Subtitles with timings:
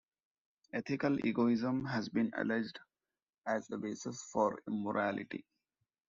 [0.73, 2.79] Ethical egoism has been alleged
[3.45, 5.45] as the basis for immorality.